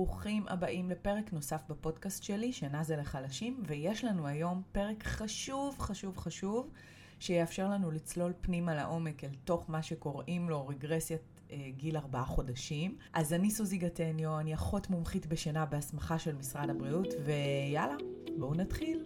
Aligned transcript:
ברוכים 0.00 0.44
הבאים 0.48 0.90
לפרק 0.90 1.32
נוסף 1.32 1.62
בפודקאסט 1.68 2.22
שלי, 2.22 2.52
שינה 2.52 2.82
זה 2.82 2.96
לחלשים, 2.96 3.62
ויש 3.66 4.04
לנו 4.04 4.26
היום 4.26 4.62
פרק 4.72 5.04
חשוב, 5.04 5.78
חשוב, 5.78 6.16
חשוב, 6.18 6.70
שיאפשר 7.18 7.68
לנו 7.68 7.90
לצלול 7.90 8.32
פנימה 8.40 8.74
לעומק 8.74 9.24
אל 9.24 9.30
תוך 9.44 9.70
מה 9.70 9.82
שקוראים 9.82 10.48
לו 10.48 10.66
רגרסיית 10.66 11.40
אה, 11.50 11.56
גיל 11.76 11.96
ארבעה 11.96 12.24
חודשים. 12.24 12.96
אז 13.12 13.32
אני 13.32 13.50
סוזי 13.50 13.78
גטניו, 13.78 14.38
אני 14.38 14.54
אחות 14.54 14.90
מומחית 14.90 15.26
בשינה 15.26 15.66
בהסמכה 15.66 16.18
של 16.18 16.34
משרד 16.34 16.70
הבריאות, 16.70 17.08
ויאללה, 17.24 17.96
בואו 18.38 18.54
נתחיל. 18.54 19.04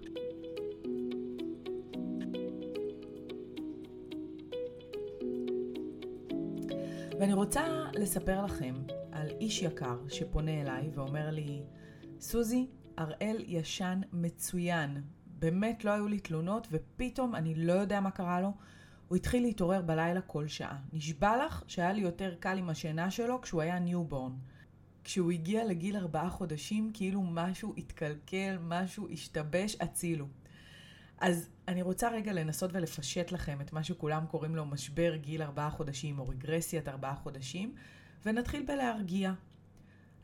ואני 7.21 7.33
רוצה 7.33 7.65
לספר 7.95 8.45
לכם 8.45 8.75
על 9.25 9.31
איש 9.41 9.63
יקר 9.63 9.99
שפונה 10.09 10.61
אליי 10.61 10.91
ואומר 10.95 11.31
לי, 11.31 11.63
סוזי, 12.21 12.67
הראל 12.96 13.45
ישן 13.46 14.01
מצוין. 14.13 15.03
באמת 15.27 15.85
לא 15.85 15.91
היו 15.91 16.09
לי 16.09 16.21
תלונות, 16.21 16.69
ופתאום 16.71 17.35
אני 17.35 17.55
לא 17.55 17.73
יודע 17.73 18.01
מה 18.01 18.11
קרה 18.11 18.41
לו. 18.41 18.53
הוא 19.09 19.17
התחיל 19.17 19.43
להתעורר 19.43 19.82
בלילה 19.82 20.21
כל 20.21 20.49
שעה. 20.49 20.79
נשבע 20.93 21.46
לך 21.46 21.63
שהיה 21.68 21.93
לי 21.93 22.01
יותר 22.01 22.35
קל 22.41 22.59
עם 22.59 22.71
השינה 22.71 23.11
שלו 23.11 23.41
כשהוא 23.41 23.63
היה 23.63 23.79
newborn. 23.79 24.32
כשהוא 25.05 25.31
הגיע 25.31 25.65
לגיל 25.65 25.96
ארבעה 25.96 26.31
חודשים, 26.31 26.91
כאילו 26.95 27.23
משהו 27.23 27.75
התקלקל, 27.77 28.59
משהו 28.61 29.09
השתבש, 29.13 29.77
הצילו. 29.81 30.27
אז 31.18 31.49
אני 31.68 31.82
רוצה 31.82 32.11
רגע 32.11 32.33
לנסות 32.33 32.70
ולפשט 32.73 33.33
לכם 33.33 33.61
את 33.61 33.73
מה 33.73 33.84
שכולם 33.84 34.27
קוראים 34.27 34.56
לו 34.56 34.67
משבר 34.67 35.17
גיל 35.17 35.43
ארבעה 35.43 35.70
חודשים 35.70 36.19
או 36.19 36.29
רגרסיית 36.29 36.89
ארבעה 36.89 37.15
חודשים, 37.15 37.75
ונתחיל 38.27 38.64
בלהרגיע. 38.67 39.33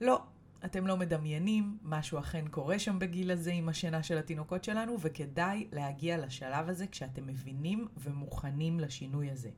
לא, 0.01 0.23
אתם 0.65 0.87
לא 0.87 0.97
מדמיינים, 0.97 1.79
משהו 1.83 2.19
אכן 2.19 2.49
קורה 2.49 2.79
שם 2.79 2.99
בגיל 2.99 3.31
הזה 3.31 3.52
עם 3.52 3.69
השינה 3.69 4.02
של 4.02 4.19
התינוקות 4.19 4.65
שלנו, 4.65 5.01
וכדאי 5.01 5.66
להגיע 5.73 6.19
לשלב 6.19 6.69
הזה 6.69 6.87
כשאתם 6.87 7.27
מבינים 7.27 7.89
ומוכנים 7.97 8.80
לשינוי 8.80 9.30
הזה. 9.30 9.51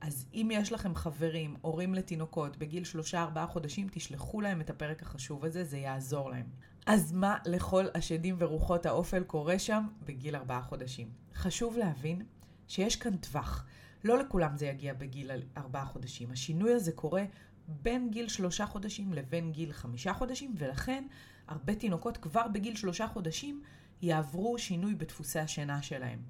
אז 0.00 0.26
אם 0.34 0.48
יש 0.52 0.72
לכם 0.72 0.94
חברים, 0.94 1.56
הורים 1.60 1.94
לתינוקות, 1.94 2.56
בגיל 2.56 2.84
שלושה 2.84 3.22
ארבעה 3.22 3.46
חודשים, 3.46 3.88
תשלחו 3.90 4.40
להם 4.40 4.60
את 4.60 4.70
הפרק 4.70 5.02
החשוב 5.02 5.44
הזה, 5.44 5.64
זה 5.64 5.78
יעזור 5.78 6.30
להם. 6.30 6.46
אז 6.86 7.12
מה 7.12 7.36
לכל 7.46 7.84
השדים 7.94 8.36
ורוחות 8.38 8.86
האופל 8.86 9.22
קורה 9.24 9.58
שם 9.58 9.86
בגיל 10.04 10.36
ארבעה 10.36 10.62
חודשים? 10.62 11.10
חשוב 11.34 11.76
להבין 11.76 12.22
שיש 12.68 12.96
כאן 12.96 13.16
טווח. 13.16 13.66
לא 14.04 14.18
לכולם 14.18 14.56
זה 14.56 14.66
יגיע 14.66 14.94
בגיל 14.94 15.30
ארבעה 15.56 15.86
חודשים. 15.86 16.30
השינוי 16.30 16.74
הזה 16.74 16.92
קורה 16.92 17.24
בין 17.82 18.10
גיל 18.10 18.28
שלושה 18.28 18.66
חודשים 18.66 19.12
לבין 19.12 19.52
גיל 19.52 19.72
חמישה 19.72 20.12
חודשים, 20.12 20.54
ולכן 20.58 21.04
הרבה 21.48 21.74
תינוקות 21.74 22.16
כבר 22.16 22.48
בגיל 22.48 22.76
שלושה 22.76 23.08
חודשים 23.08 23.62
יעברו 24.02 24.58
שינוי 24.58 24.94
בדפוסי 24.94 25.38
השינה 25.38 25.82
שלהם. 25.82 26.22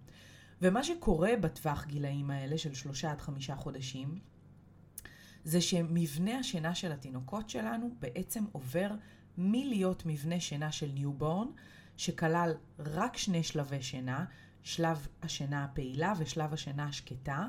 ומה 0.63 0.85
שקורה 0.85 1.31
בטווח 1.41 1.85
גילאים 1.87 2.31
האלה 2.31 2.59
של 2.59 2.75
שלושה 2.75 3.11
עד 3.11 3.20
חמישה 3.20 3.57
חודשים, 3.57 4.19
זה 5.45 5.61
שמבנה 5.61 6.39
השינה 6.39 6.75
של 6.75 6.93
התינוקות 6.93 7.51
שלנו 7.51 7.95
בעצם 7.98 8.45
עובר 8.53 8.91
מלהיות 9.39 10.07
מבנה 10.07 10.41
שינה 10.41 10.73
של 10.73 10.91
newborn, 10.95 11.48
שכלל 11.97 12.55
רק 12.79 13.17
שני 13.17 13.43
שלבי 13.43 13.83
שינה, 13.83 14.25
שלב 14.63 15.07
השינה 15.23 15.65
הפעילה 15.65 16.13
ושלב 16.19 16.53
השינה 16.53 16.85
השקטה, 16.85 17.48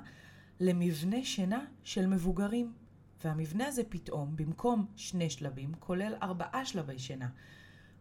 למבנה 0.59 1.25
שינה 1.25 1.65
של 1.83 2.07
מבוגרים. 2.07 2.73
והמבנה 3.23 3.67
הזה 3.67 3.81
פתאום, 3.89 4.35
במקום 4.35 4.85
שני 4.95 5.29
שלבים, 5.29 5.71
כולל 5.79 6.15
ארבעה 6.23 6.65
שלבי 6.65 6.99
שינה. 6.99 7.29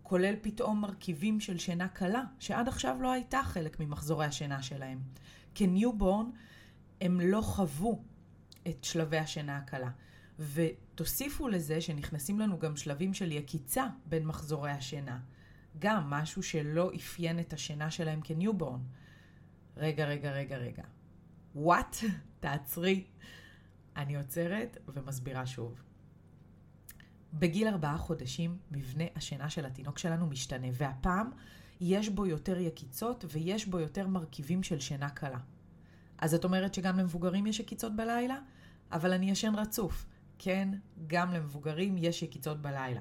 כולל 0.03 0.34
פתאום 0.42 0.81
מרכיבים 0.81 1.41
של 1.41 1.59
שינה 1.59 1.89
קלה, 1.89 2.23
שעד 2.39 2.69
עכשיו 2.69 2.97
לא 3.01 3.12
הייתה 3.12 3.41
חלק 3.45 3.81
ממחזורי 3.81 4.27
השינה 4.27 4.62
שלהם. 4.62 5.01
כניובורן 5.55 6.30
הם 7.01 7.20
לא 7.20 7.41
חוו 7.41 8.02
את 8.69 8.85
שלבי 8.85 9.19
השינה 9.19 9.57
הקלה. 9.57 9.91
ותוסיפו 10.39 11.48
לזה 11.48 11.80
שנכנסים 11.80 12.41
לנו 12.41 12.58
גם 12.58 12.77
שלבים 12.77 13.14
של 13.14 13.33
יקיצה 13.33 13.86
בין 14.07 14.27
מחזורי 14.27 14.70
השינה. 14.70 15.20
גם 15.79 16.11
משהו 16.11 16.42
שלא 16.42 16.91
אפיין 16.97 17.41
את 17.41 17.52
השינה 17.52 17.91
שלהם 17.91 18.20
כניובורן. 18.20 18.80
רגע, 19.77 20.07
רגע, 20.07 20.33
רגע, 20.33 20.57
רגע. 20.57 20.83
וואט? 21.55 21.97
תעצרי. 22.41 23.05
אני 23.97 24.17
עוצרת 24.17 24.77
ומסבירה 24.89 25.47
שוב. 25.47 25.83
בגיל 27.35 27.69
ארבעה 27.69 27.98
חודשים 27.98 28.58
מבנה 28.70 29.05
השינה 29.17 29.51
של 29.51 29.67
התינוק 29.67 29.98
שלנו 29.98 30.27
משתנה, 30.27 30.67
והפעם 30.73 31.30
יש 31.80 32.08
בו 32.08 32.27
יותר 32.27 32.58
יקיצות 32.58 33.25
ויש 33.29 33.67
בו 33.67 33.80
יותר 33.80 34.08
מרכיבים 34.08 34.63
של 34.63 34.80
שינה 34.80 35.11
קלה. 35.11 35.39
אז 36.19 36.35
את 36.35 36.45
אומרת 36.45 36.75
שגם 36.75 36.98
למבוגרים 36.98 37.47
יש 37.47 37.61
יקיצות 37.61 37.97
בלילה? 37.97 38.39
אבל 38.92 39.13
אני 39.13 39.30
ישן 39.30 39.55
רצוף. 39.55 40.07
כן, 40.39 40.69
גם 41.07 41.33
למבוגרים 41.33 41.97
יש 41.98 42.23
יקיצות 42.23 42.63
בלילה. 42.63 43.01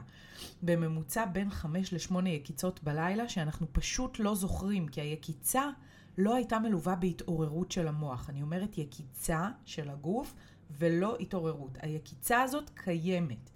בממוצע 0.64 1.26
בין 1.26 1.50
5 1.50 1.94
ל-8 1.94 2.28
יקיצות 2.28 2.84
בלילה 2.84 3.30
שאנחנו 3.30 3.68
פשוט 3.72 4.20
לא 4.20 4.36
זוכרים, 4.36 4.88
כי 4.88 5.02
היקיצה 5.02 5.70
לא 6.18 6.36
הייתה 6.36 6.60
מלווה 6.60 6.96
בהתעוררות 6.96 7.72
של 7.72 7.88
המוח. 7.88 8.30
אני 8.30 8.42
אומרת 8.42 8.78
יקיצה 8.78 9.50
של 9.66 9.90
הגוף 9.90 10.34
ולא 10.72 11.18
התעוררות. 11.20 11.78
היקיצה 11.82 12.42
הזאת 12.42 12.70
קיימת. 12.74 13.50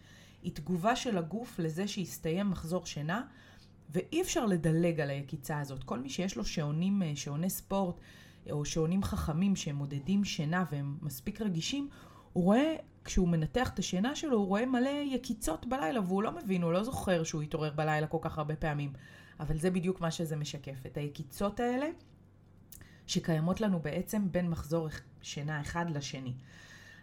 היא 0.43 0.51
תגובה 0.55 0.95
של 0.95 1.17
הגוף 1.17 1.59
לזה 1.59 1.87
שהסתיים 1.87 2.49
מחזור 2.49 2.85
שינה, 2.85 3.21
ואי 3.89 4.21
אפשר 4.21 4.45
לדלג 4.45 4.99
על 4.99 5.09
היקיצה 5.09 5.59
הזאת. 5.59 5.83
כל 5.83 5.99
מי 5.99 6.09
שיש 6.09 6.35
לו 6.35 6.45
שעונים, 6.45 7.03
אה, 7.03 7.11
שעוני 7.15 7.49
ספורט, 7.49 7.99
או 8.51 8.65
שעונים 8.65 9.03
חכמים 9.03 9.55
שמודדים 9.55 10.23
שינה 10.23 10.65
והם 10.71 10.97
מספיק 11.01 11.41
רגישים, 11.41 11.89
הוא 12.33 12.43
רואה, 12.43 12.75
כשהוא 13.03 13.27
מנתח 13.27 13.69
את 13.69 13.79
השינה 13.79 14.15
שלו, 14.15 14.37
הוא 14.37 14.47
רואה 14.47 14.65
מלא 14.65 14.89
יקיצות 15.05 15.65
בלילה, 15.65 15.99
והוא 16.01 16.23
לא 16.23 16.31
מבין, 16.31 16.63
הוא 16.63 16.73
לא 16.73 16.83
זוכר 16.83 17.23
שהוא 17.23 17.41
התעורר 17.41 17.73
בלילה 17.75 18.07
כל 18.07 18.17
כך 18.21 18.37
הרבה 18.37 18.55
פעמים. 18.55 18.93
אבל 19.39 19.57
זה 19.57 19.71
בדיוק 19.71 20.01
מה 20.01 20.11
שזה 20.11 20.35
משקף. 20.35 20.85
את 20.85 20.97
היקיצות 20.97 21.59
האלה, 21.59 21.87
שקיימות 23.07 23.61
לנו 23.61 23.79
בעצם 23.79 24.31
בין 24.31 24.49
מחזור 24.49 24.87
שינה 25.21 25.61
אחד 25.61 25.85
לשני. 25.89 26.33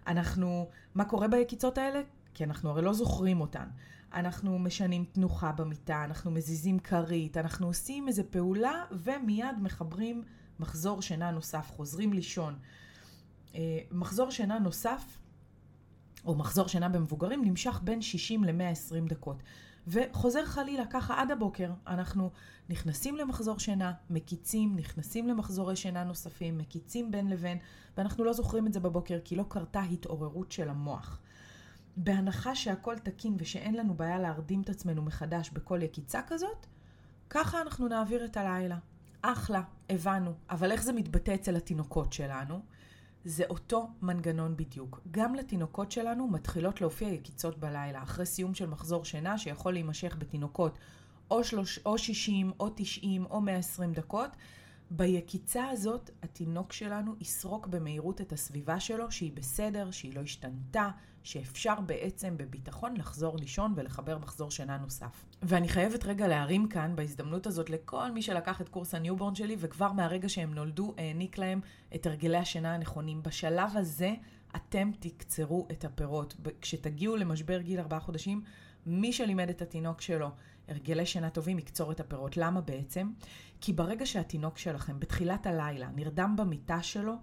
אנחנו, 0.07 0.69
מה 0.95 1.05
קורה 1.05 1.29
ביקיצות 1.29 1.79
האלה? 1.79 2.01
כי 2.35 2.45
אנחנו 2.45 2.71
הרי 2.71 2.83
לא 2.83 2.93
זוכרים 2.93 3.41
אותן. 3.41 3.67
אנחנו 4.15 4.59
משנים 4.59 5.05
תנוחה 5.13 5.53
במיטה, 5.53 6.05
אנחנו 6.05 6.31
מזיזים 6.31 6.79
כרית, 6.79 7.37
אנחנו 7.37 7.67
עושים 7.67 8.09
איזו 8.09 8.23
פעולה 8.31 8.85
ומיד 8.91 9.57
מחברים 9.63 10.25
מחזור 10.61 11.03
שינה 11.03 11.31
נוסף, 11.31 11.71
חוזרים 11.71 12.13
לישון. 12.13 12.59
אה, 13.55 13.79
מחזור 13.91 14.31
שינה 14.31 14.59
נוסף, 14.59 15.19
או 16.25 16.35
מחזור 16.35 16.69
שינה 16.69 16.89
במבוגרים, 16.89 17.45
נמשך 17.45 17.81
בין 17.85 18.03
60 18.03 18.45
ל-120 18.45 19.09
דקות. 19.09 19.43
וחוזר 19.87 20.45
חלילה 20.45 20.87
ככה 20.87 21.21
עד 21.21 21.31
הבוקר. 21.31 21.71
אנחנו 21.87 22.31
נכנסים 22.69 23.17
למחזור 23.17 23.59
שינה, 23.59 23.93
מקיצים, 24.11 24.77
נכנסים 24.77 25.29
למחזורי 25.29 25.77
שינה 25.77 26.05
נוספים, 26.05 26.59
מקיצים 26.59 27.11
בין 27.11 27.31
לבין, 27.31 27.59
ואנחנו 27.97 28.25
לא 28.25 28.33
זוכרים 28.33 28.67
את 28.67 28.73
זה 28.73 28.81
בבוקר 28.81 29.19
כי 29.25 29.37
לא 29.37 29.45
קרתה 29.49 29.81
התעוררות 29.81 30.53
של 30.53 30.69
המוח. 30.69 31.21
בהנחה 31.97 32.55
שהכל 32.55 32.99
תקין 32.99 33.37
ושאין 33.39 33.75
לנו 33.75 33.95
בעיה 33.95 34.19
להרדים 34.19 34.63
את 34.63 34.71
עצמנו 34.71 35.03
מחדש 35.03 35.51
בכל 35.51 35.83
יקיצה 35.83 36.21
כזאת, 36.27 36.67
ככה 37.31 37.61
אנחנו 37.61 37.89
נעביר 37.89 38.25
את 38.25 38.37
הלילה. 38.37 38.79
אחלה, 39.23 39.63
הבנו. 39.91 40.33
אבל 40.51 40.73
איך 40.73 40.83
זה 40.83 40.93
מתבטא 40.93 41.35
אצל 41.35 41.57
התינוקות 41.57 42.13
שלנו? 42.13 42.61
זה 43.25 43.45
אותו 43.51 43.89
מנגנון 44.03 44.57
בדיוק. 44.57 45.01
גם 45.11 45.35
לתינוקות 45.35 45.93
שלנו 45.93 46.29
מתחילות 46.29 46.81
להופיע 46.81 47.09
יקיצות 47.09 47.59
בלילה, 47.59 48.03
אחרי 48.03 48.27
סיום 48.27 48.55
של 48.55 48.67
מחזור 48.67 49.05
שינה 49.05 49.39
שיכול 49.39 49.73
להימשך 49.73 50.17
בתינוקות 50.19 50.79
או, 51.31 51.45
שלוש, 51.45 51.79
או 51.87 51.99
60, 51.99 52.53
או 52.61 52.69
90, 52.75 53.25
או 53.31 53.41
120 53.41 53.93
דקות. 53.93 54.31
ביקיצה 54.97 55.69
הזאת 55.69 56.11
התינוק 56.23 56.73
שלנו 56.73 57.15
יסרוק 57.21 57.67
במהירות 57.67 58.21
את 58.21 58.33
הסביבה 58.33 58.81
שלו, 58.81 59.11
שהיא 59.11 59.33
בסדר, 59.35 59.91
שהיא 59.91 60.17
לא 60.17 60.21
השתנתה, 60.21 60.91
שאפשר 61.23 61.75
בעצם 61.87 62.37
בביטחון 62.37 62.97
לחזור 62.97 63.37
לישון 63.39 63.73
ולחבר 63.77 64.19
מחזור 64.19 64.51
שינה 64.51 64.79
נוסף. 64.79 65.25
ואני 65.43 65.69
חייבת 65.69 66.05
רגע 66.05 66.29
להרים 66.29 66.69
כאן 66.69 66.97
בהזדמנות 66.97 67.47
הזאת 67.47 67.71
לכל 67.71 68.13
מי 68.13 68.23
שלקח 68.23 68.61
את 68.61 68.69
קורס 68.69 68.95
ה 68.95 69.00
newborn 69.00 69.35
שלי 69.35 69.57
וכבר 69.59 69.93
מהרגע 69.93 70.29
שהם 70.29 70.55
נולדו 70.55 70.95
העניק 70.99 71.39
להם 71.39 71.61
את 71.95 72.07
הרגלי 72.07 72.37
השינה 72.37 72.75
הנכונים. 72.75 73.23
בשלב 73.23 73.77
הזה 73.77 74.15
אתם 74.57 74.91
תקצרו 75.01 75.67
את 75.71 75.85
הפירות. 75.85 76.37
כשתגיעו 76.61 77.17
למשבר 77.17 77.61
גיל 77.61 77.81
ארבעה 77.81 78.01
חודשים, 78.01 78.43
מי 78.87 79.13
שלימד 79.13 79.49
את 79.49 79.63
התינוק 79.63 80.01
שלו 80.01 80.31
הרגלי 80.73 81.07
שינה 81.07 81.31
טובים 81.31 81.59
יקצור 81.59 81.93
את 81.93 82.01
הפירות. 82.01 82.37
למה 82.37 82.61
בעצם? 82.61 83.11
כי 83.61 83.73
ברגע 83.73 84.07
שהתינוק 84.07 84.59
שלכם 84.59 85.01
בתחילת 85.01 85.47
הלילה 85.47 85.89
נרדם 85.95 86.35
במיטה 86.39 86.83
שלו 86.83 87.15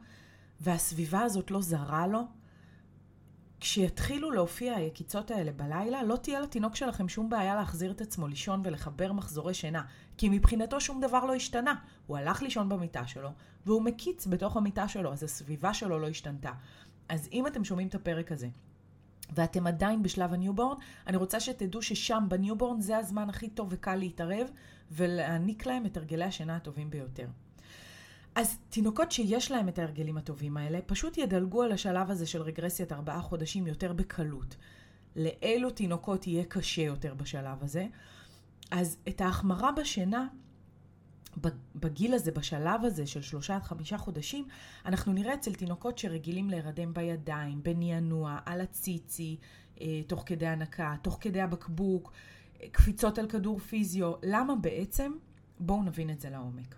והסביבה 0.62 1.22
הזאת 1.22 1.52
לא 1.52 1.62
זרה 1.62 2.08
לו, 2.08 2.22
כשיתחילו 3.60 4.32
להופיע 4.32 4.76
היקיצות 4.76 5.32
האלה 5.32 5.52
בלילה, 5.52 6.04
לא 6.04 6.16
תהיה 6.16 6.40
לתינוק 6.40 6.76
שלכם 6.76 7.10
שום 7.10 7.30
בעיה 7.30 7.56
להחזיר 7.56 7.92
את 7.92 8.02
עצמו 8.02 8.28
לישון 8.28 8.62
ולחבר 8.64 9.12
מחזורי 9.12 9.54
שינה, 9.54 9.84
כי 10.18 10.30
מבחינתו 10.30 10.82
שום 10.82 11.02
דבר 11.02 11.26
לא 11.26 11.36
השתנה. 11.36 11.76
הוא 12.08 12.18
הלך 12.18 12.42
לישון 12.42 12.70
במיטה 12.70 13.08
שלו, 13.08 13.30
והוא 13.66 13.82
מקיץ 13.82 14.28
בתוך 14.28 14.58
המיטה 14.58 14.88
שלו, 14.88 15.14
אז 15.14 15.24
הסביבה 15.24 15.74
שלו 15.74 16.00
לא 16.00 16.08
השתנתה. 16.08 16.52
אז 17.10 17.30
אם 17.32 17.48
אתם 17.48 17.64
שומעים 17.64 17.88
את 17.88 17.96
הפרק 17.96 18.32
הזה, 18.32 18.48
ואתם 19.32 19.68
עדיין 19.68 20.04
בשלב 20.04 20.34
ה 20.34 20.39
newborn, 20.39 20.78
אני 21.08 21.18
רוצה 21.18 21.40
שתדעו 21.40 21.82
ששם 21.82 22.26
ב 22.30 22.36
newborn 22.36 22.82
זה 22.82 22.98
הזמן 22.98 23.30
הכי 23.30 23.50
טוב 23.50 23.68
וקל 23.72 23.96
להתערב 23.96 24.48
ולהעניק 24.92 25.66
להם 25.66 25.86
את 25.86 25.98
הרגלי 25.98 26.26
השינה 26.26 26.56
הטובים 26.56 26.90
ביותר. 26.90 27.28
אז 28.36 28.58
תינוקות 28.70 29.12
שיש 29.12 29.52
להם 29.52 29.70
את 29.70 29.80
ההרגלים 29.80 30.18
הטובים 30.18 30.58
האלה, 30.58 30.80
פשוט 30.86 31.18
ידלגו 31.18 31.64
על 31.64 31.72
השלב 31.72 32.12
הזה 32.12 32.26
של 32.26 32.42
רגרסיית 32.42 32.92
ארבעה 32.92 33.22
חודשים 33.22 33.68
יותר 33.68 33.94
בקלות. 33.94 34.56
לאילו 35.16 35.70
תינוקות 35.70 36.28
יהיה 36.28 36.44
קשה 36.44 36.82
יותר 36.82 37.14
בשלב 37.14 37.64
הזה. 37.64 37.88
אז 38.72 38.98
את 39.08 39.22
ההחמרה 39.22 39.72
בשינה, 39.72 40.28
בגיל 41.76 42.14
הזה, 42.14 42.32
בשלב 42.32 42.86
הזה 42.86 43.08
של 43.08 43.22
שלושה 43.22 43.56
עד 43.56 43.64
חמישה 43.64 43.98
חודשים, 43.98 44.48
אנחנו 44.86 45.14
נראה 45.14 45.34
אצל 45.34 45.54
תינוקות 45.54 45.98
שרגילים 45.98 46.50
להירדם 46.50 46.94
בידיים, 46.94 47.64
בנענוע, 47.64 48.40
על 48.46 48.62
הציצי, 48.62 49.38
אה, 49.82 50.02
תוך 50.08 50.24
כדי 50.26 50.48
הנקה, 50.48 50.96
תוך 51.02 51.18
כדי 51.22 51.42
הבקבוק, 51.42 52.12
אה, 52.62 52.68
קפיצות 52.72 53.18
על 53.18 53.28
כדור 53.28 53.60
פיזיו. 53.60 54.14
למה 54.24 54.56
בעצם? 54.56 55.12
בואו 55.60 55.84
נבין 55.84 56.10
את 56.10 56.20
זה 56.20 56.30
לעומק. 56.30 56.76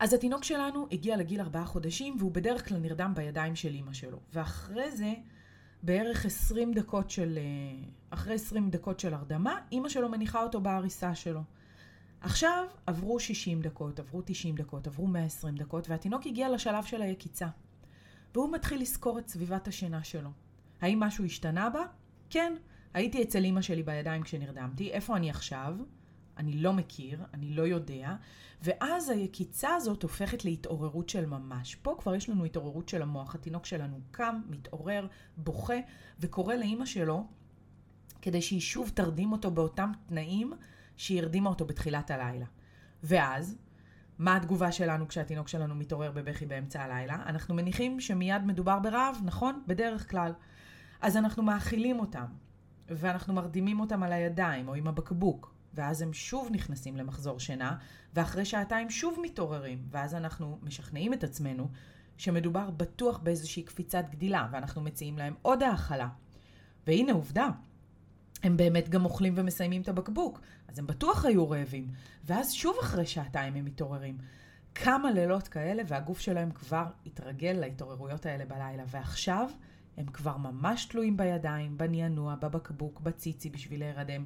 אז 0.00 0.14
התינוק 0.14 0.44
שלנו 0.44 0.86
הגיע 0.92 1.16
לגיל 1.16 1.40
ארבעה 1.40 1.64
חודשים 1.64 2.16
והוא 2.18 2.32
בדרך 2.32 2.68
כלל 2.68 2.78
נרדם 2.78 3.12
בידיים 3.16 3.56
של 3.56 3.74
אימא 3.74 3.92
שלו. 3.92 4.18
ואחרי 4.32 4.90
זה, 4.90 5.14
בערך 5.82 6.26
20 6.26 6.74
דקות 6.74 7.10
של, 7.10 7.38
אה, 7.38 7.88
אחרי 8.10 8.34
20 8.34 8.70
דקות 8.70 9.00
של 9.00 9.14
הרדמה, 9.14 9.58
אימא 9.72 9.88
שלו 9.88 10.08
מניחה 10.08 10.42
אותו 10.42 10.60
בעריסה 10.60 11.14
שלו. 11.14 11.40
עכשיו 12.20 12.64
עברו 12.86 13.20
60 13.20 13.62
דקות, 13.62 13.98
עברו 13.98 14.22
90 14.24 14.54
דקות, 14.56 14.86
עברו 14.86 15.06
120 15.06 15.56
דקות, 15.56 15.90
והתינוק 15.90 16.26
הגיע 16.26 16.48
לשלב 16.48 16.84
של 16.84 17.02
היקיצה. 17.02 17.48
והוא 18.34 18.52
מתחיל 18.52 18.80
לזכור 18.80 19.18
את 19.18 19.28
סביבת 19.28 19.68
השינה 19.68 20.04
שלו. 20.04 20.30
האם 20.80 21.00
משהו 21.00 21.24
השתנה 21.24 21.70
בה? 21.70 21.82
כן. 22.30 22.54
הייתי 22.94 23.22
אצל 23.22 23.44
אימא 23.44 23.62
שלי 23.62 23.82
בידיים 23.82 24.22
כשנרדמתי, 24.22 24.90
איפה 24.90 25.16
אני 25.16 25.30
עכשיו? 25.30 25.76
אני 26.38 26.52
לא 26.52 26.72
מכיר, 26.72 27.24
אני 27.34 27.54
לא 27.54 27.62
יודע, 27.62 28.16
ואז 28.62 29.08
היקיצה 29.10 29.74
הזאת 29.74 30.02
הופכת 30.02 30.44
להתעוררות 30.44 31.08
של 31.08 31.26
ממש. 31.26 31.74
פה 31.74 31.96
כבר 31.98 32.14
יש 32.14 32.28
לנו 32.28 32.44
התעוררות 32.44 32.88
של 32.88 33.02
המוח, 33.02 33.34
התינוק 33.34 33.66
שלנו 33.66 34.00
קם, 34.10 34.40
מתעורר, 34.48 35.06
בוכה, 35.36 35.76
וקורא 36.20 36.54
לאימא 36.54 36.86
שלו 36.86 37.26
כדי 38.22 38.42
שהיא 38.42 38.60
שוב 38.60 38.90
תרדים 38.94 39.32
אותו 39.32 39.50
באותם 39.50 39.92
תנאים 40.06 40.52
שהיא 40.96 41.22
הרדימה 41.22 41.50
אותו 41.50 41.64
בתחילת 41.64 42.10
הלילה. 42.10 42.46
ואז, 43.02 43.58
מה 44.18 44.36
התגובה 44.36 44.72
שלנו 44.72 45.08
כשהתינוק 45.08 45.48
שלנו 45.48 45.74
מתעורר 45.74 46.10
בבכי 46.10 46.46
באמצע 46.46 46.82
הלילה? 46.82 47.14
אנחנו 47.14 47.54
מניחים 47.54 48.00
שמיד 48.00 48.44
מדובר 48.44 48.78
ברעב, 48.78 49.16
נכון? 49.24 49.62
בדרך 49.66 50.10
כלל. 50.10 50.32
אז 51.00 51.16
אנחנו 51.16 51.42
מאכילים 51.42 52.00
אותם, 52.00 52.26
ואנחנו 52.88 53.34
מרדימים 53.34 53.80
אותם 53.80 54.02
על 54.02 54.12
הידיים 54.12 54.68
או 54.68 54.74
עם 54.74 54.88
הבקבוק, 54.88 55.54
ואז 55.74 56.02
הם 56.02 56.12
שוב 56.12 56.48
נכנסים 56.52 56.96
למחזור 56.96 57.40
שינה, 57.40 57.76
ואחרי 58.14 58.44
שעתיים 58.44 58.90
שוב 58.90 59.18
מתעוררים, 59.22 59.86
ואז 59.90 60.14
אנחנו 60.14 60.58
משכנעים 60.62 61.12
את 61.12 61.24
עצמנו 61.24 61.68
שמדובר 62.16 62.70
בטוח 62.70 63.18
באיזושהי 63.18 63.62
קפיצת 63.62 64.04
גדילה, 64.10 64.48
ואנחנו 64.52 64.82
מציעים 64.82 65.18
להם 65.18 65.34
עוד 65.42 65.62
האכלה. 65.62 66.08
והנה 66.86 67.12
עובדה, 67.12 67.48
הם 68.46 68.56
באמת 68.56 68.88
גם 68.88 69.04
אוכלים 69.04 69.32
ומסיימים 69.36 69.82
את 69.82 69.88
הבקבוק, 69.88 70.40
אז 70.68 70.78
הם 70.78 70.86
בטוח 70.86 71.24
היו 71.24 71.50
רעבים. 71.50 71.88
ואז 72.24 72.52
שוב 72.52 72.76
אחרי 72.82 73.06
שעתיים 73.06 73.54
הם 73.54 73.64
מתעוררים. 73.64 74.18
כמה 74.74 75.10
לילות 75.10 75.48
כאלה, 75.48 75.82
והגוף 75.86 76.20
שלהם 76.20 76.50
כבר 76.50 76.86
התרגל 77.06 77.56
להתעוררויות 77.60 78.26
האלה 78.26 78.44
בלילה. 78.44 78.84
ועכשיו 78.86 79.50
הם 79.96 80.06
כבר 80.06 80.36
ממש 80.36 80.84
תלויים 80.84 81.16
בידיים, 81.16 81.78
בנענוע, 81.78 82.34
בבקבוק, 82.34 83.00
בציצי 83.00 83.50
בשביל 83.50 83.80
להירדם. 83.80 84.24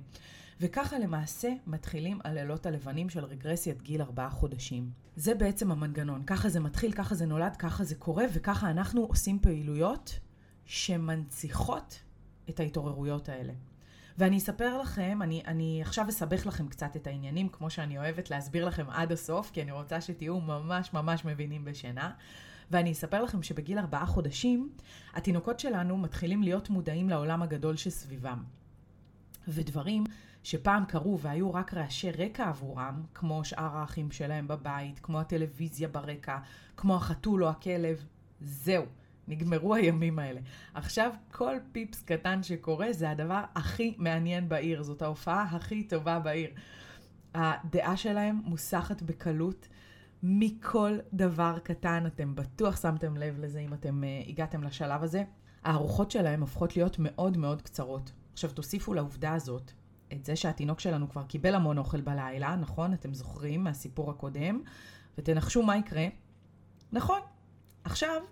וככה 0.60 0.98
למעשה 0.98 1.48
מתחילים 1.66 2.18
הלילות 2.24 2.66
הלבנים 2.66 3.08
של 3.08 3.24
רגרסיית 3.24 3.82
גיל 3.82 4.02
ארבעה 4.02 4.30
חודשים. 4.30 4.90
זה 5.16 5.34
בעצם 5.34 5.72
המנגנון. 5.72 6.22
ככה 6.26 6.48
זה 6.48 6.60
מתחיל, 6.60 6.92
ככה 6.92 7.14
זה 7.14 7.26
נולד, 7.26 7.56
ככה 7.56 7.84
זה 7.84 7.94
קורה, 7.94 8.24
וככה 8.32 8.70
אנחנו 8.70 9.00
עושים 9.04 9.38
פעילויות 9.38 10.18
שמנציחות 10.64 12.00
את 12.50 12.60
ההתעוררויות 12.60 13.28
האלה. 13.28 13.52
ואני 14.18 14.38
אספר 14.38 14.80
לכם, 14.80 15.18
אני, 15.22 15.42
אני 15.46 15.82
עכשיו 15.82 16.08
אסבך 16.08 16.46
לכם 16.46 16.68
קצת 16.68 16.96
את 16.96 17.06
העניינים, 17.06 17.48
כמו 17.48 17.70
שאני 17.70 17.98
אוהבת 17.98 18.30
להסביר 18.30 18.64
לכם 18.64 18.90
עד 18.90 19.12
הסוף, 19.12 19.50
כי 19.50 19.62
אני 19.62 19.72
רוצה 19.72 20.00
שתהיו 20.00 20.40
ממש 20.40 20.92
ממש 20.92 21.24
מבינים 21.24 21.64
בשינה. 21.64 22.10
ואני 22.70 22.92
אספר 22.92 23.22
לכם 23.22 23.42
שבגיל 23.42 23.78
ארבעה 23.78 24.06
חודשים, 24.06 24.70
התינוקות 25.14 25.60
שלנו 25.60 25.98
מתחילים 25.98 26.42
להיות 26.42 26.70
מודעים 26.70 27.08
לעולם 27.08 27.42
הגדול 27.42 27.76
שסביבם. 27.76 28.44
ודברים 29.48 30.04
שפעם 30.42 30.84
קרו 30.84 31.18
והיו 31.18 31.54
רק 31.54 31.74
רעשי 31.74 32.10
רקע 32.10 32.48
עבורם, 32.48 33.02
כמו 33.14 33.44
שאר 33.44 33.76
האחים 33.76 34.10
שלהם 34.10 34.48
בבית, 34.48 34.98
כמו 34.98 35.20
הטלוויזיה 35.20 35.88
ברקע, 35.88 36.38
כמו 36.76 36.96
החתול 36.96 37.44
או 37.44 37.48
הכלב, 37.48 38.04
זהו. 38.40 38.84
נגמרו 39.30 39.74
הימים 39.74 40.18
האלה. 40.18 40.40
עכשיו 40.74 41.10
כל 41.32 41.56
פיפס 41.72 42.02
קטן 42.02 42.42
שקורה 42.42 42.92
זה 42.92 43.10
הדבר 43.10 43.42
הכי 43.54 43.94
מעניין 43.98 44.48
בעיר, 44.48 44.82
זאת 44.82 45.02
ההופעה 45.02 45.42
הכי 45.42 45.82
טובה 45.84 46.18
בעיר. 46.18 46.50
הדעה 47.34 47.96
שלהם 47.96 48.40
מוסחת 48.44 49.02
בקלות 49.02 49.68
מכל 50.22 50.98
דבר 51.12 51.58
קטן, 51.62 52.06
אתם 52.06 52.34
בטוח 52.34 52.82
שמתם 52.82 53.16
לב 53.16 53.38
לזה 53.38 53.58
אם 53.58 53.74
אתם 53.74 54.02
uh, 54.02 54.28
הגעתם 54.28 54.62
לשלב 54.62 55.02
הזה. 55.02 55.22
הארוחות 55.62 56.10
שלהם 56.10 56.40
הופכות 56.40 56.76
להיות 56.76 56.96
מאוד 56.98 57.36
מאוד 57.36 57.62
קצרות. 57.62 58.12
עכשיו 58.32 58.50
תוסיפו 58.50 58.94
לעובדה 58.94 59.32
הזאת 59.32 59.72
את 60.12 60.24
זה 60.24 60.36
שהתינוק 60.36 60.80
שלנו 60.80 61.08
כבר 61.08 61.22
קיבל 61.22 61.54
המון 61.54 61.78
אוכל 61.78 62.00
בלילה, 62.00 62.56
נכון? 62.56 62.92
אתם 62.92 63.14
זוכרים 63.14 63.64
מהסיפור 63.64 64.10
הקודם, 64.10 64.60
ותנחשו 65.18 65.62
מה 65.62 65.76
יקרה. 65.76 66.06
נכון, 66.92 67.20
עכשיו 67.84 68.22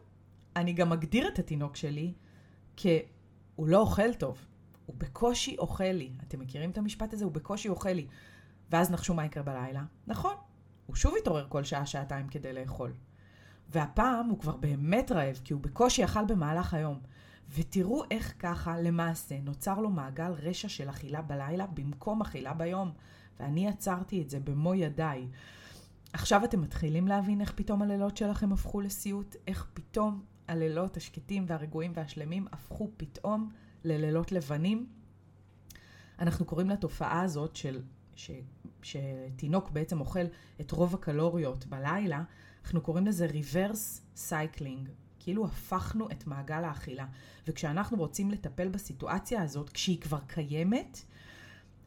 אני 0.61 0.73
גם 0.73 0.91
מגדיר 0.91 1.29
את 1.29 1.39
התינוק 1.39 1.77
שלי 1.77 2.13
כהוא 2.77 3.69
לא 3.69 3.79
אוכל 3.79 4.15
טוב, 4.15 4.47
הוא 4.87 4.97
בקושי 4.99 5.57
אוכל 5.59 5.85
לי. 5.85 6.13
אתם 6.27 6.41
מכירים 6.41 6.71
את 6.71 6.79
המשפט 6.79 7.13
הזה? 7.13 7.25
הוא 7.25 7.33
בקושי 7.33 7.69
אוכל 7.69 7.93
לי. 7.93 8.07
ואז 8.71 8.91
נחשו 8.91 9.15
מה 9.15 9.25
יקרה 9.25 9.43
בלילה. 9.43 9.85
נכון, 10.07 10.35
הוא 10.87 10.97
שוב 10.97 11.15
יתעורר 11.19 11.47
כל 11.49 11.65
שעה-שעתיים 11.65 12.29
כדי 12.29 12.53
לאכול. 12.53 12.93
והפעם 13.69 14.27
הוא 14.27 14.39
כבר 14.39 14.57
באמת 14.57 15.13
רעב, 15.13 15.41
כי 15.45 15.53
הוא 15.53 15.63
בקושי 15.63 16.05
אכל 16.05 16.25
במהלך 16.25 16.75
היום. 16.75 17.01
ותראו 17.55 18.03
איך 18.11 18.35
ככה 18.39 18.81
למעשה 18.81 19.41
נוצר 19.41 19.81
לו 19.81 19.91
מעגל 19.91 20.33
רשע 20.33 20.69
של 20.69 20.91
אכילה 20.91 21.23
בלילה 21.23 21.67
במקום 21.67 22.21
אכילה 22.21 22.55
ביום. 22.55 22.93
ואני 23.41 23.69
עצרתי 23.69 24.23
את 24.23 24.31
זה 24.31 24.41
במו 24.41 24.75
ידיי. 24.75 25.29
עכשיו 26.13 26.45
אתם 26.45 26.61
מתחילים 26.61 27.09
להבין 27.09 27.41
איך 27.41 27.53
פתאום 27.57 27.83
הלילות 27.83 28.17
שלכם 28.17 28.53
הפכו 28.53 28.81
לסיוט? 28.81 29.37
איך 29.47 29.67
פתאום 29.75 30.23
הלילות 30.49 30.97
השקטים 30.97 31.45
והרגועים 31.47 31.93
והשלמים 31.95 32.47
הפכו 32.53 32.91
פתאום 32.97 33.51
ללילות 33.85 34.33
לבנים. 34.33 34.87
אנחנו 36.19 36.45
קוראים 36.45 36.71
לתופעה 36.71 37.23
הזאת 37.23 37.57
של, 37.57 37.83
ש, 38.15 38.31
שתינוק 38.83 39.71
בעצם 39.71 40.01
אוכל 40.01 40.25
את 40.61 40.71
רוב 40.71 40.95
הקלוריות 40.95 41.67
בלילה, 41.67 42.23
אנחנו 42.65 42.81
קוראים 42.81 43.07
לזה 43.07 43.27
reverse 43.27 44.19
cycling. 44.29 44.89
כאילו 45.29 45.45
הפכנו 45.47 46.11
את 46.11 46.27
מעגל 46.27 46.65
האכילה. 46.65 47.07
וכשאנחנו 47.47 47.97
רוצים 47.97 48.31
לטפל 48.31 48.69
בסיטואציה 48.69 49.43
הזאת, 49.43 49.71
כשהיא 49.71 50.01
כבר 50.01 50.19
קיימת, 50.27 50.99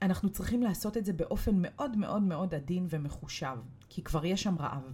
אנחנו 0.02 0.30
צריכים 0.30 0.64
לעשות 0.64 0.98
את 0.98 1.06
זה 1.06 1.14
באופן 1.14 1.52
מאוד 1.56 1.98
מאוד 1.98 2.22
מאוד 2.22 2.56
עדין 2.56 2.88
ומחושב, 2.90 3.58
כי 3.90 4.04
כבר 4.04 4.26
יש 4.26 4.44
שם 4.44 4.56
רעב. 4.60 4.94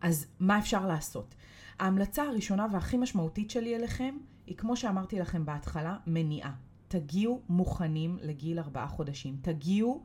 אז 0.00 0.26
מה 0.40 0.58
אפשר 0.58 0.86
לעשות? 0.86 1.34
ההמלצה 1.78 2.22
הראשונה 2.22 2.66
והכי 2.72 2.96
משמעותית 2.96 3.50
שלי 3.50 3.76
אליכם 3.76 4.16
היא, 4.46 4.56
כמו 4.56 4.76
שאמרתי 4.76 5.18
לכם 5.18 5.44
בהתחלה, 5.44 5.96
מניעה. 6.06 6.52
תגיעו 6.88 7.42
מוכנים 7.48 8.18
לגיל 8.22 8.58
ארבעה 8.58 8.88
חודשים. 8.88 9.36
תגיעו 9.42 10.02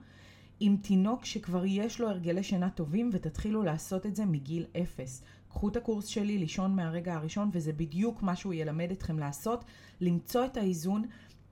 עם 0.60 0.78
תינוק 0.78 1.26
שכבר 1.26 1.66
יש 1.66 2.00
לו 2.00 2.10
הרגלי 2.10 2.44
שינה 2.44 2.70
טובים 2.70 3.10
ותתחילו 3.14 3.64
לעשות 3.64 4.06
את 4.06 4.16
זה 4.16 4.26
מגיל 4.26 4.66
אפס. 4.82 5.24
קחו 5.50 5.70
את 5.70 5.76
הקורס 5.76 6.06
שלי 6.06 6.38
לישון 6.38 6.76
מהרגע 6.76 7.14
הראשון 7.14 7.50
וזה 7.54 7.74
בדיוק 7.74 8.24
מה 8.24 8.36
שהוא 8.36 8.54
ילמד 8.54 8.92
אתכם 8.92 9.20
לעשות, 9.20 9.66
למצוא 10.02 10.46
את 10.46 10.58
האיזון 10.58 11.06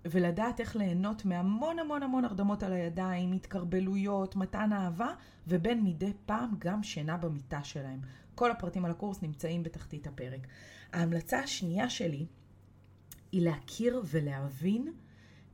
ולדעת 0.05 0.59
איך 0.59 0.75
ליהנות 0.75 1.25
מהמון 1.25 1.79
המון 1.79 2.03
המון 2.03 2.25
הרדמות 2.25 2.63
על 2.63 2.73
הידיים, 2.73 3.31
התקרבלויות, 3.31 4.35
מתן 4.35 4.73
אהבה 4.73 5.09
ובין 5.47 5.83
מדי 5.83 6.13
פעם 6.25 6.55
גם 6.59 6.83
שינה 6.83 7.17
במיטה 7.17 7.63
שלהם. 7.63 7.99
כל 8.35 8.51
הפרטים 8.51 8.85
על 8.85 8.91
הקורס 8.91 9.21
נמצאים 9.21 9.63
בתחתית 9.63 10.07
הפרק. 10.07 10.47
ההמלצה 10.93 11.39
השנייה 11.39 11.89
שלי 11.89 12.25
היא 13.31 13.41
להכיר 13.41 14.01
ולהבין 14.05 14.93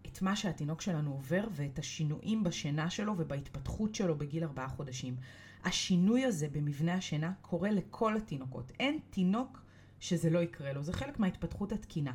את 0.05 0.21
מה 0.21 0.35
שהתינוק 0.35 0.81
שלנו 0.81 1.11
עובר 1.11 1.47
ואת 1.51 1.79
השינויים 1.79 2.43
בשינה 2.43 2.89
שלו 2.89 3.13
ובהתפתחות 3.17 3.95
שלו 3.95 4.17
בגיל 4.17 4.43
ארבעה 4.43 4.69
חודשים. 4.69 5.15
השינוי 5.63 6.25
הזה 6.25 6.47
במבנה 6.49 6.93
השינה 6.93 7.33
קורה 7.41 7.71
לכל 7.71 8.17
התינוקות. 8.17 8.71
אין 8.79 8.99
תינוק 9.09 9.61
שזה 9.99 10.29
לא 10.29 10.39
יקרה 10.39 10.73
לו, 10.73 10.83
זה 10.83 10.93
חלק 10.93 11.19
מההתפתחות 11.19 11.71
התקינה. 11.71 12.13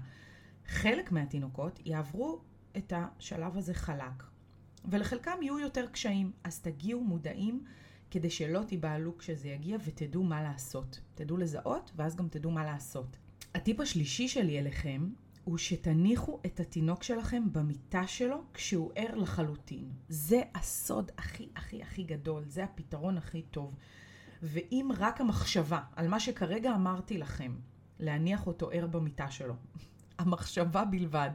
חלק 0.66 1.12
מהתינוקות 1.12 1.80
יעברו 1.84 2.40
את 2.76 2.92
השלב 2.96 3.56
הזה 3.56 3.74
חלק, 3.74 4.22
ולחלקם 4.84 5.38
יהיו 5.42 5.58
יותר 5.58 5.86
קשיים, 5.86 6.32
אז 6.44 6.60
תגיעו 6.60 7.04
מודעים 7.04 7.64
כדי 8.12 8.30
שלא 8.30 8.62
תיבהלו 8.66 9.18
כשזה 9.18 9.48
יגיע 9.48 9.76
ותדעו 9.84 10.22
מה 10.22 10.42
לעשות. 10.42 11.00
תדעו 11.14 11.36
לזהות 11.36 11.92
ואז 11.96 12.16
גם 12.16 12.28
תדעו 12.28 12.50
מה 12.50 12.64
לעשות. 12.64 13.16
הטיפ 13.54 13.80
השלישי 13.80 14.28
שלי 14.28 14.58
אליכם 14.58 15.08
הוא 15.44 15.58
שתניחו 15.58 16.40
את 16.46 16.60
התינוק 16.60 17.02
שלכם 17.02 17.42
במיטה 17.52 18.06
שלו 18.06 18.42
כשהוא 18.54 18.92
ער 18.94 19.14
לחלוטין. 19.14 19.90
זה 20.08 20.42
הסוד 20.54 21.10
הכי 21.18 21.48
הכי 21.56 21.82
הכי 21.82 22.02
גדול, 22.02 22.44
זה 22.46 22.64
הפתרון 22.64 23.18
הכי 23.18 23.42
טוב. 23.42 23.76
ואם 24.42 24.90
רק 24.98 25.20
המחשבה 25.20 25.80
על 25.96 26.08
מה 26.08 26.20
שכרגע 26.20 26.74
אמרתי 26.74 27.18
לכם, 27.18 27.56
להניח 28.00 28.46
אותו 28.46 28.70
ער 28.70 28.86
במיטה 28.86 29.30
שלו, 29.30 29.54
המחשבה 30.18 30.84
בלבד 30.84 31.30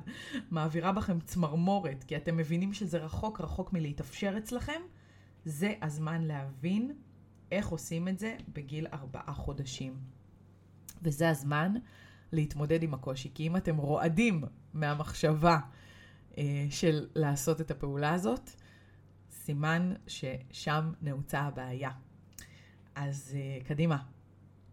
מעבירה 0.52 0.92
בכם 0.92 1.20
צמרמורת, 1.20 2.04
כי 2.04 2.18
אתם 2.18 2.38
מבינים 2.38 2.74
שזה 2.74 2.98
רחוק 2.98 3.42
רחוק 3.42 3.74
מלהתאפשר 3.74 4.38
אצלכם, 4.38 4.82
זה 5.48 5.74
הזמן 5.82 6.22
להבין 6.22 6.92
איך 7.52 7.68
עושים 7.68 8.08
את 8.08 8.20
זה 8.20 8.38
בגיל 8.54 8.88
ארבעה 8.94 9.34
חודשים. 9.34 10.00
וזה 11.02 11.30
הזמן 11.30 11.74
להתמודד 12.32 12.84
עם 12.84 12.94
הקושי, 12.94 13.32
כי 13.34 13.48
אם 13.48 13.58
אתם 13.58 13.78
רועדים 13.78 14.44
מהמחשבה 14.74 15.60
אה, 16.38 16.68
של 16.70 17.08
לעשות 17.16 17.62
את 17.62 17.72
הפעולה 17.72 18.14
הזאת, 18.14 18.50
סימן 19.32 19.94
ששם 20.08 20.92
נעוצה 21.02 21.40
הבעיה. 21.40 21.92
אז 22.96 23.36
אה, 23.36 23.64
קדימה, 23.66 23.98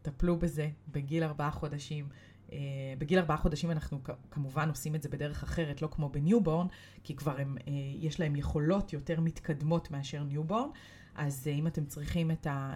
טפלו 0.02 0.38
בזה 0.38 0.70
בגיל 0.88 1.24
ארבעה 1.24 1.50
חודשים. 1.50 2.08
אה, 2.54 2.98
בגיל 2.98 3.18
ארבעה 3.18 3.36
חודשים 3.36 3.70
אנחנו 3.70 3.98
כמובן 4.30 4.68
עושים 4.68 4.94
את 4.94 5.02
זה 5.02 5.08
בדרך 5.08 5.42
אחרת, 5.42 5.82
לא 5.82 5.88
כמו 5.90 6.08
ב 6.08 6.15
newborn, 6.15 6.66
כי 7.04 7.16
כבר 7.16 7.38
הם, 7.38 7.56
אה, 7.58 7.70
יש 8.00 8.20
להם 8.20 8.36
יכולות 8.36 8.92
יותר 8.92 9.20
מתקדמות 9.20 9.90
מאשר 9.90 10.22
newborn. 10.22 10.68
אז 11.14 11.46
אה, 11.46 11.50
אם 11.50 11.66
אתם 11.66 11.84
צריכים 11.84 12.30
את, 12.30 12.46
ה, 12.46 12.74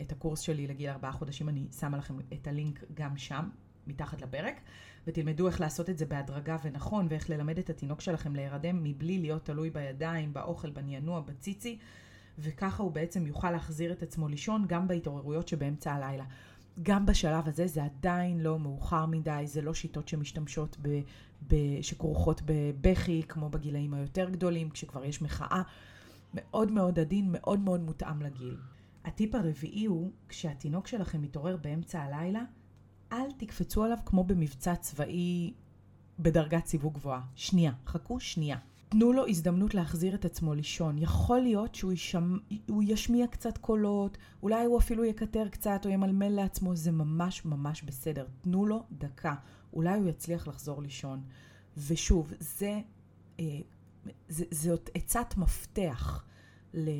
את 0.00 0.12
הקורס 0.12 0.40
שלי 0.40 0.66
לגיל 0.66 0.90
ארבעה 0.90 1.12
חודשים, 1.12 1.48
אני 1.48 1.66
שמה 1.80 1.96
לכם 1.96 2.14
את 2.32 2.46
הלינק 2.46 2.84
גם 2.94 3.16
שם, 3.16 3.48
מתחת 3.86 4.22
לפרק, 4.22 4.60
ותלמדו 5.06 5.46
איך 5.46 5.60
לעשות 5.60 5.90
את 5.90 5.98
זה 5.98 6.06
בהדרגה 6.06 6.56
ונכון, 6.64 7.06
ואיך 7.10 7.30
ללמד 7.30 7.58
את 7.58 7.70
התינוק 7.70 8.00
שלכם 8.00 8.36
להירדם 8.36 8.82
מבלי 8.82 9.18
להיות 9.18 9.44
תלוי 9.44 9.70
בידיים, 9.70 10.32
באוכל, 10.32 10.70
בנענוע, 10.70 11.20
בציצי, 11.20 11.78
וככה 12.38 12.82
הוא 12.82 12.92
בעצם 12.92 13.26
יוכל 13.26 13.50
להחזיר 13.50 13.92
את 13.92 14.02
עצמו 14.02 14.28
לישון 14.28 14.64
גם 14.68 14.88
בהתעוררויות 14.88 15.48
שבאמצע 15.48 15.92
הלילה. 15.92 16.24
גם 16.82 17.06
בשלב 17.06 17.48
הזה 17.48 17.66
זה 17.66 17.84
עדיין 17.84 18.40
לא 18.40 18.58
מאוחר 18.58 19.06
מדי, 19.06 19.42
זה 19.44 19.62
לא 19.62 19.74
שיטות 19.74 20.08
שמשתמשות, 20.08 20.76
ב, 20.82 21.00
ב, 21.48 21.54
שכרוכות 21.82 22.42
בבכי, 22.44 23.22
כמו 23.28 23.48
בגילאים 23.48 23.94
היותר 23.94 24.30
גדולים, 24.30 24.70
כשכבר 24.70 25.04
יש 25.04 25.22
מחאה. 25.22 25.62
מאוד 26.34 26.72
מאוד 26.72 26.98
עדין, 26.98 27.28
מאוד 27.32 27.60
מאוד 27.60 27.80
מותאם 27.80 28.22
לגיל. 28.22 28.56
הטיפ 29.04 29.34
הרביעי 29.34 29.84
הוא, 29.84 30.10
כשהתינוק 30.28 30.86
שלכם 30.86 31.22
מתעורר 31.22 31.56
באמצע 31.56 32.02
הלילה, 32.02 32.42
אל 33.12 33.30
תקפצו 33.38 33.84
עליו 33.84 33.98
כמו 34.04 34.24
במבצע 34.24 34.76
צבאי 34.76 35.52
בדרגת 36.18 36.66
סיווג 36.66 36.94
גבוהה. 36.94 37.20
שנייה, 37.34 37.72
חכו 37.86 38.20
שנייה. 38.20 38.58
תנו 38.98 39.12
לו 39.12 39.28
הזדמנות 39.28 39.74
להחזיר 39.74 40.14
את 40.14 40.24
עצמו 40.24 40.54
לישון. 40.54 40.98
יכול 40.98 41.40
להיות 41.40 41.74
שהוא 41.74 41.92
ישמ... 41.92 42.36
ישמיע 42.82 43.26
קצת 43.26 43.58
קולות, 43.58 44.18
אולי 44.42 44.64
הוא 44.64 44.78
אפילו 44.78 45.04
יקטר 45.04 45.48
קצת 45.48 45.80
או 45.84 45.90
ימלמל 45.90 46.28
לעצמו, 46.28 46.76
זה 46.76 46.92
ממש 46.92 47.44
ממש 47.44 47.82
בסדר. 47.82 48.26
תנו 48.42 48.66
לו 48.66 48.84
דקה, 48.92 49.34
אולי 49.72 49.98
הוא 49.98 50.08
יצליח 50.08 50.48
לחזור 50.48 50.82
לישון. 50.82 51.22
ושוב, 51.76 52.32
זה, 52.40 52.80
אה, 53.40 53.44
זה, 54.28 54.44
זאת 54.50 54.90
עצת 54.94 55.34
מפתח 55.36 56.24
ל, 56.74 56.90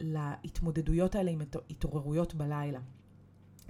להתמודדויות 0.00 1.14
האלה 1.14 1.30
עם 1.30 1.42
התעוררויות 1.70 2.34
בלילה. 2.34 2.80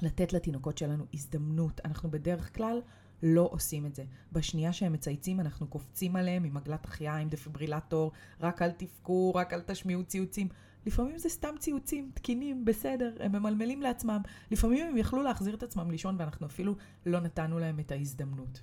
לתת 0.02 0.32
לתינוקות 0.32 0.78
שלנו 0.78 1.04
הזדמנות. 1.14 1.80
אנחנו 1.84 2.10
בדרך 2.10 2.56
כלל 2.56 2.80
לא 3.22 3.48
עושים 3.52 3.86
את 3.86 3.94
זה. 3.94 4.04
בשנייה 4.32 4.72
שהם 4.72 4.92
מצייצים, 4.92 5.40
אנחנו 5.40 5.66
קופצים 5.66 6.16
עליהם 6.16 6.44
עם 6.44 6.56
עגלת 6.56 6.84
החייאה, 6.84 7.16
עם 7.16 7.28
דפיברילטור, 7.28 8.12
רק 8.40 8.62
אל 8.62 8.70
תבכו, 8.70 9.32
רק 9.34 9.52
אל 9.52 9.60
תשמיעו 9.60 10.04
ציוצים. 10.04 10.48
לפעמים 10.86 11.18
זה 11.18 11.28
סתם 11.28 11.54
ציוצים, 11.58 12.10
תקינים, 12.14 12.64
בסדר, 12.64 13.14
הם 13.20 13.32
ממלמלים 13.32 13.82
לעצמם. 13.82 14.20
לפעמים 14.50 14.86
הם 14.86 14.96
יכלו 14.96 15.22
להחזיר 15.22 15.54
את 15.54 15.62
עצמם 15.62 15.90
לישון 15.90 16.16
ואנחנו 16.18 16.46
אפילו 16.46 16.76
לא 17.06 17.20
נתנו 17.20 17.58
להם 17.58 17.80
את 17.80 17.92
ההזדמנות. 17.92 18.60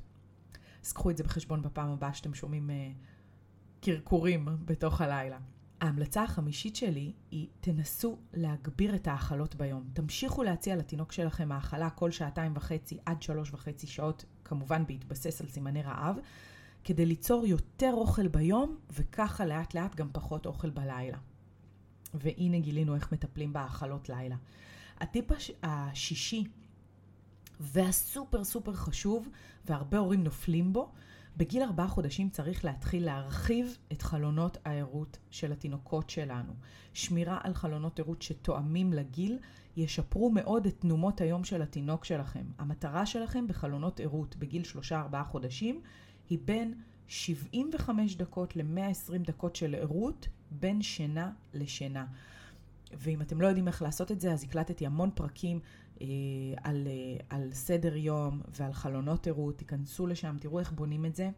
אז 0.86 0.94
קחו 0.94 1.10
את 1.10 1.18
זה 1.18 1.24
בחשבון 1.24 1.62
בפעם 1.62 1.89
הבאה 1.89 2.13
שאתם 2.13 2.34
שומעים 2.34 2.70
uh, 2.70 3.84
קרקורים 3.86 4.48
בתוך 4.66 5.01
הלילה. 5.01 5.38
ההמלצה 5.81 6.24
החמישית 6.24 6.75
שלי 6.75 7.13
היא 7.31 7.48
תנסו 7.59 8.17
להגביר 8.33 8.95
את 8.95 9.07
ההאכלות 9.07 9.55
ביום. 9.55 9.83
תמשיכו 9.93 10.43
להציע 10.43 10.75
לתינוק 10.75 11.12
שלכם 11.12 11.51
האכלה 11.51 11.89
כל 11.89 12.12
שעתיים 12.12 12.51
וחצי 12.55 12.98
עד 13.05 13.21
שלוש 13.21 13.53
וחצי 13.53 13.88
שעות, 13.88 14.25
כמובן 14.45 14.83
בהתבסס 14.88 15.41
על 15.41 15.48
סימני 15.48 15.81
רעב, 15.81 16.19
כדי 16.83 17.05
ליצור 17.05 17.45
יותר 17.45 17.91
אוכל 17.93 18.27
ביום 18.27 18.77
וככה 18.91 19.45
לאט 19.45 19.74
לאט 19.74 19.95
גם 19.95 20.09
פחות 20.12 20.45
אוכל 20.45 20.69
בלילה. 20.69 21.17
והנה 22.13 22.59
גילינו 22.59 22.95
איך 22.95 23.12
מטפלים 23.12 23.53
בהאכלות 23.53 24.09
לילה. 24.09 24.36
הטיפ 25.00 25.31
הש... 25.31 25.51
השישי 25.63 26.43
והסופר 27.59 28.43
סופר 28.43 28.74
חשוב, 28.74 29.29
והרבה 29.65 29.98
הורים 29.98 30.24
נופלים 30.24 30.74
בו, 30.74 30.91
בגיל 31.39 31.63
ארבעה 31.63 31.88
חודשים 31.88 32.29
צריך 32.29 32.65
להתחיל 32.65 33.05
להרחיב 33.05 33.77
את 33.91 34.01
חלונות 34.01 34.58
הערות 34.65 35.17
של 35.29 35.51
התינוקות 35.51 36.10
שלנו. 36.10 36.53
שמירה 36.93 37.39
על 37.43 37.53
חלונות 37.53 38.00
ערות 38.00 38.22
שתואמים 38.22 38.93
לגיל 38.93 39.39
ישפרו 39.77 40.31
מאוד 40.31 40.65
את 40.65 40.79
תנומות 40.79 41.22
היום 41.22 41.43
של 41.43 41.62
התינוק 41.62 42.05
שלכם. 42.05 42.43
המטרה 42.58 43.05
שלכם 43.05 43.48
בחלונות 43.48 44.00
ערות 44.00 44.36
בגיל 44.36 44.63
שלושה 44.63 45.00
ארבעה 45.00 45.24
חודשים 45.24 45.81
היא 46.29 46.39
בין 46.46 46.74
75 47.08 48.15
דקות 48.15 48.55
ל-120 48.55 49.17
דקות 49.17 49.55
של 49.55 49.75
ערות 49.75 50.27
בין 50.51 50.81
שינה 50.81 51.31
לשינה. 51.53 52.05
ואם 52.93 53.22
אתם 53.22 53.41
לא 53.41 53.48
יודעים 53.48 53.67
איך 53.67 53.81
לעשות 53.81 54.12
את 54.12 54.22
זה, 54.22 54.34
אז 54.34 54.43
הקלטתי 54.43 54.86
המון 54.86 55.10
פרקים 55.15 55.60
על, 56.63 56.88
אה, 56.88 57.38
על 57.38 57.50
סדר 57.53 57.96
יום 57.96 58.41
ועל 58.48 58.74
חלונות 58.74 59.25
עירות, 59.25 59.58
תיכנסו 59.58 60.08
לשם, 60.08 60.36
תראו 60.39 60.60
איך 60.60 60.72
בונים 60.72 61.06
את 61.06 61.15
זה. 61.15 61.29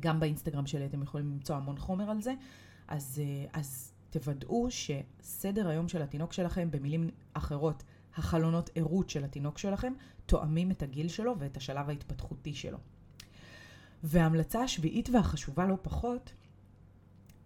גם 0.00 0.20
באינסטגרם 0.20 0.66
שלי 0.66 0.86
אתם 0.86 1.02
יכולים 1.02 1.30
למצוא 1.30 1.56
המון 1.56 1.78
חומר 1.78 2.10
על 2.10 2.20
זה. 2.20 2.34
אז, 2.88 3.22
אה, 3.24 3.60
אז 3.60 3.92
תוודאו 4.10 4.68
שסדר 4.70 5.68
היום 5.68 5.88
של 5.88 6.02
התינוק 6.02 6.32
שלכם, 6.32 6.70
במילים 6.70 7.10
אחרות, 7.32 7.82
החלונות 8.16 8.70
עירות 8.74 9.10
של 9.10 9.24
התינוק 9.24 9.58
שלכם, 9.58 9.92
תואמים 10.26 10.70
את 10.70 10.82
הגיל 10.82 11.08
שלו 11.08 11.34
ואת 11.38 11.56
השלב 11.56 11.88
ההתפתחותי 11.88 12.54
שלו. 12.54 12.78
וההמלצה 14.02 14.62
השביעית 14.62 15.08
והחשובה 15.08 15.66
לא 15.66 15.76
פחות, 15.82 16.32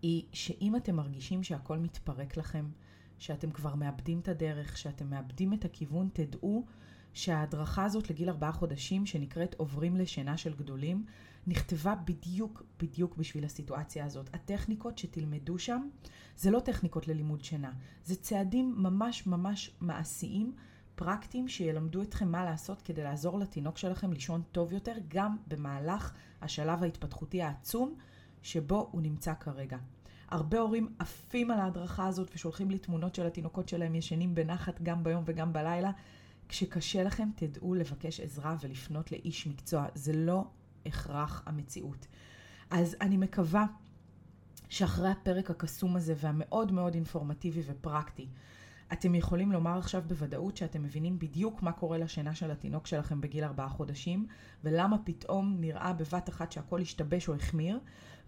היא 0.02 0.24
שאם 0.32 0.76
אתם 0.76 0.96
מרגישים 0.96 1.42
שהכל 1.42 1.78
מתפרק 1.78 2.36
לכם, 2.36 2.66
שאתם 3.20 3.50
כבר 3.50 3.74
מאבדים 3.74 4.20
את 4.20 4.28
הדרך, 4.28 4.78
שאתם 4.78 5.10
מאבדים 5.10 5.52
את 5.52 5.64
הכיוון, 5.64 6.08
תדעו 6.12 6.66
שההדרכה 7.12 7.84
הזאת 7.84 8.10
לגיל 8.10 8.28
ארבעה 8.28 8.52
חודשים, 8.52 9.06
שנקראת 9.06 9.54
עוברים 9.54 9.96
לשינה 9.96 10.36
של 10.36 10.54
גדולים, 10.54 11.04
נכתבה 11.46 11.94
בדיוק 11.94 12.62
בדיוק 12.78 13.16
בשביל 13.16 13.44
הסיטואציה 13.44 14.04
הזאת. 14.04 14.34
הטכניקות 14.34 14.98
שתלמדו 14.98 15.58
שם, 15.58 15.88
זה 16.36 16.50
לא 16.50 16.60
טכניקות 16.60 17.08
ללימוד 17.08 17.44
שינה, 17.44 17.72
זה 18.04 18.16
צעדים 18.16 18.74
ממש 18.78 19.26
ממש 19.26 19.70
מעשיים, 19.80 20.52
פרקטיים, 20.94 21.48
שילמדו 21.48 22.02
אתכם 22.02 22.28
מה 22.28 22.44
לעשות 22.44 22.82
כדי 22.82 23.02
לעזור 23.02 23.38
לתינוק 23.38 23.78
שלכם 23.78 24.12
לישון 24.12 24.42
טוב 24.52 24.72
יותר, 24.72 24.94
גם 25.08 25.36
במהלך 25.48 26.12
השלב 26.42 26.82
ההתפתחותי 26.82 27.42
העצום 27.42 27.94
שבו 28.42 28.88
הוא 28.92 29.02
נמצא 29.02 29.34
כרגע. 29.34 29.78
הרבה 30.30 30.58
הורים 30.58 30.88
עפים 30.98 31.50
על 31.50 31.60
ההדרכה 31.60 32.06
הזאת 32.06 32.30
ושולחים 32.34 32.70
לי 32.70 32.78
תמונות 32.78 33.14
של 33.14 33.26
התינוקות 33.26 33.68
שלהם 33.68 33.94
ישנים 33.94 34.34
בנחת 34.34 34.82
גם 34.82 35.04
ביום 35.04 35.24
וגם 35.26 35.52
בלילה. 35.52 35.90
כשקשה 36.48 37.02
לכם, 37.02 37.28
תדעו 37.34 37.74
לבקש 37.74 38.20
עזרה 38.20 38.56
ולפנות 38.60 39.12
לאיש 39.12 39.46
מקצוע. 39.46 39.86
זה 39.94 40.12
לא 40.12 40.44
הכרח 40.86 41.42
המציאות. 41.46 42.06
אז 42.70 42.96
אני 43.00 43.16
מקווה 43.16 43.66
שאחרי 44.68 45.08
הפרק 45.08 45.50
הקסום 45.50 45.96
הזה 45.96 46.14
והמאוד 46.16 46.72
מאוד 46.72 46.94
אינפורמטיבי 46.94 47.62
ופרקטי, 47.66 48.28
אתם 48.92 49.14
יכולים 49.14 49.52
לומר 49.52 49.78
עכשיו 49.78 50.02
בוודאות 50.06 50.56
שאתם 50.56 50.82
מבינים 50.82 51.18
בדיוק 51.18 51.62
מה 51.62 51.72
קורה 51.72 51.98
לשינה 51.98 52.34
של 52.34 52.50
התינוק 52.50 52.86
שלכם 52.86 53.20
בגיל 53.20 53.44
ארבעה 53.44 53.68
חודשים, 53.68 54.26
ולמה 54.64 54.96
פתאום 55.04 55.56
נראה 55.60 55.92
בבת 55.92 56.28
אחת 56.28 56.52
שהכל 56.52 56.80
השתבש 56.80 57.28
או 57.28 57.34
החמיר, 57.34 57.78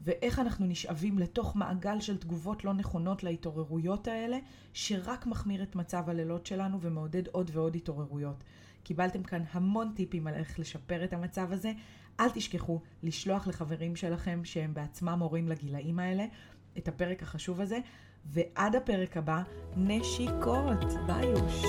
ואיך 0.05 0.39
אנחנו 0.39 0.67
נשאבים 0.67 1.19
לתוך 1.19 1.57
מעגל 1.57 2.01
של 2.01 2.17
תגובות 2.17 2.65
לא 2.65 2.73
נכונות 2.73 3.23
להתעוררויות 3.23 4.09
האלה, 4.09 4.39
שרק 4.73 5.27
מחמיר 5.27 5.63
את 5.63 5.77
מצב 5.77 6.09
הלילות 6.09 6.47
שלנו 6.47 6.81
ומעודד 6.81 7.29
עוד 7.29 7.51
ועוד 7.55 7.75
התעוררויות. 7.77 8.45
קיבלתם 8.83 9.23
כאן 9.23 9.43
המון 9.53 9.93
טיפים 9.95 10.27
על 10.27 10.35
איך 10.35 10.59
לשפר 10.59 11.05
את 11.05 11.13
המצב 11.13 11.53
הזה. 11.53 11.73
אל 12.21 12.31
תשכחו 12.31 12.81
לשלוח 13.03 13.47
לחברים 13.47 13.97
שלכם 13.97 14.41
שהם 14.45 14.75
בעצמם 14.75 15.19
הורים 15.23 15.49
לגילאים 15.49 15.99
האלה 15.99 16.25
את 16.79 16.89
הפרק 16.89 17.23
החשוב 17.23 17.61
הזה. 17.61 17.79
ועד 18.27 18.77
הפרק 18.77 19.17
הבא, 19.17 19.43
נשיקות. 19.77 20.85
ביי 21.07 21.27
יוש. 21.27 21.63